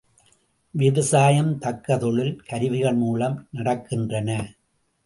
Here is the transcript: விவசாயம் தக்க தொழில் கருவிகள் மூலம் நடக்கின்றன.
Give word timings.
விவசாயம் 0.71 1.57
தக்க 1.57 1.97
தொழில் 1.97 2.41
கருவிகள் 2.45 2.95
மூலம் 2.95 3.47
நடக்கின்றன. 3.53 4.29